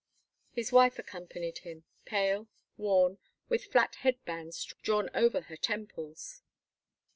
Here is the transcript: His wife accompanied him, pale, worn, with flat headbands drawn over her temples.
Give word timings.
His 0.51 0.71
wife 0.71 0.97
accompanied 0.97 1.59
him, 1.59 1.83
pale, 2.05 2.47
worn, 2.75 3.19
with 3.49 3.65
flat 3.65 3.97
headbands 3.99 4.65
drawn 4.81 5.11
over 5.13 5.41
her 5.41 5.55
temples. 5.55 6.41